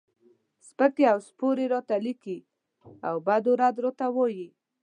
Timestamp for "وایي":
4.15-4.47